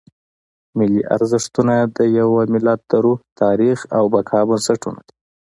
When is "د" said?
1.97-1.99, 2.91-2.93